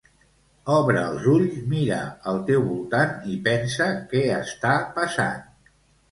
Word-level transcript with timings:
Obre 0.75 1.01
els 1.07 1.25
ulls 1.33 1.57
mira 1.73 1.99
al 2.31 2.39
teu 2.47 2.65
voltant 2.69 3.13
i 3.33 3.37
pensa 3.49 3.87
que 4.15 4.23
està 4.39 4.71
passant 4.97 5.71